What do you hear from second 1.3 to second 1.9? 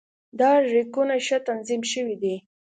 تنظیم